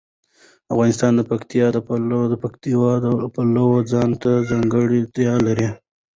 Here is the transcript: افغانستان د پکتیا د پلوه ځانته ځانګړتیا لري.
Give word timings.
افغانستان 0.73 1.11
د 1.17 1.21
پکتیا 2.43 2.91
د 3.01 3.25
پلوه 3.37 3.77
ځانته 3.91 4.31
ځانګړتیا 4.49 5.33
لري. 5.47 5.69